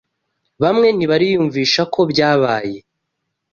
bamwe 0.61 0.87
ntibariyumvisha 0.95 1.81
ko 1.93 1.99
byabaye 2.11 2.77